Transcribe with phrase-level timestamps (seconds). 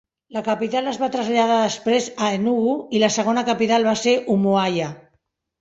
[0.35, 4.91] La capital es va traslladar després a Enugu i la segona capital va ser Umuahia.